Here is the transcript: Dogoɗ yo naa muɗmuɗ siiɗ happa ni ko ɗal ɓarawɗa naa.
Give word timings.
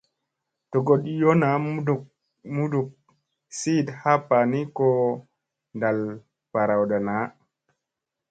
Dogoɗ 0.71 1.01
yo 1.21 1.29
naa 1.41 1.57
muɗmuɗ 2.51 2.73
siiɗ 3.57 3.87
happa 4.03 4.35
ni 4.51 4.59
ko 4.77 4.87
ɗal 5.79 5.97
ɓarawɗa 6.51 6.97
naa. 7.07 7.25